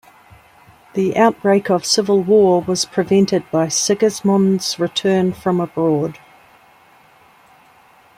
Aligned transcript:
The 0.95 1.15
outbreak 1.15 1.69
of 1.69 1.85
civil 1.85 2.23
war 2.23 2.59
was 2.63 2.85
prevented 2.85 3.43
by 3.51 3.67
Sigismund's 3.67 4.79
return 4.79 5.31
from 5.31 5.59
abroad. 5.61 6.17